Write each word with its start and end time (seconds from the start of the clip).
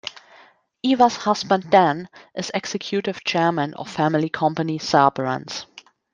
Eva's 0.81 1.15
husband 1.15 1.69
Dan 1.69 2.09
is 2.33 2.49
executive 2.55 3.23
chairman 3.23 3.75
of 3.75 3.87
family 3.87 4.29
company, 4.29 4.79
Sabrands. 4.79 5.67